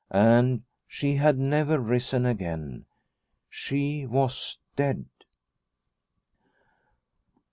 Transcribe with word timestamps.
And 0.09 0.63
she 0.87 1.17
had 1.17 1.37
never 1.37 1.77
risen 1.79 2.25
again. 2.25 2.85
She 3.51 4.07
was 4.07 4.57
dead. 4.75 5.05